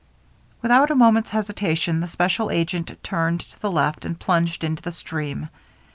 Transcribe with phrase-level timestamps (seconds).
[0.63, 4.91] Without a moment's hesitation the special agent turned to the left and plunged into the
[4.91, 5.47] stream.